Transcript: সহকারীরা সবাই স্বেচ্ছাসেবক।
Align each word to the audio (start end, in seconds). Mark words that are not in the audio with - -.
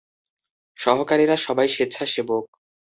সহকারীরা 0.79 1.35
সবাই 1.37 1.67
স্বেচ্ছাসেবক। 1.67 2.45